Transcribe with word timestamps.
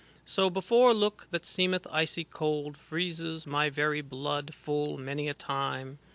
'So 0.35 0.49
before 0.49 0.95
look 0.95 1.27
that 1.29 1.45
seemeth 1.45 1.85
icy 1.91 2.23
cold, 2.23 2.75
Freezes 2.75 3.45
my 3.45 3.69
very 3.69 4.01
blood 4.01 4.51
full 4.55 4.97
many 4.97 5.27
a 5.29 5.35
time. 5.35 5.99